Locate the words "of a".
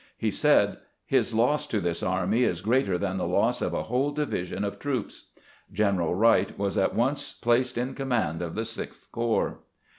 3.61-3.83